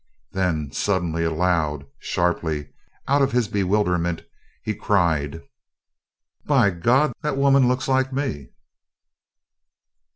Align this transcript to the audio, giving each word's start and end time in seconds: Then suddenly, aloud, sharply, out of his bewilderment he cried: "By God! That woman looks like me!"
Then 0.31 0.71
suddenly, 0.71 1.23
aloud, 1.23 1.85
sharply, 1.99 2.71
out 3.07 3.21
of 3.21 3.33
his 3.33 3.47
bewilderment 3.47 4.23
he 4.63 4.73
cried: 4.73 5.43
"By 6.43 6.71
God! 6.71 7.13
That 7.21 7.37
woman 7.37 7.67
looks 7.67 7.87
like 7.87 8.11
me!" 8.11 8.47